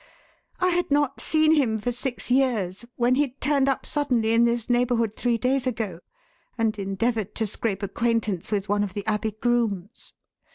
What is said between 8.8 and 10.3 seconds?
of the Abbey grooms."